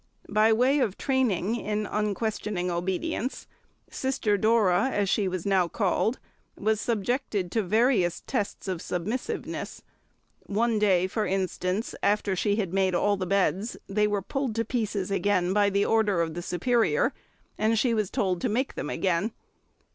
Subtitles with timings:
[0.31, 3.45] By way of training in unquestioning obedience,
[3.91, 6.17] Sister Dora, as she was now called,
[6.57, 9.83] was subjected to various tests of submissiveness;
[10.47, 14.65] one day, for instance, after she had made all the beds, they were pulled to
[14.65, 17.13] pieces again by the order of the Superior,
[17.59, 19.33] and she was told to make them again.